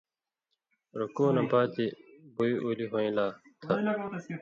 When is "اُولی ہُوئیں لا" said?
2.63-3.25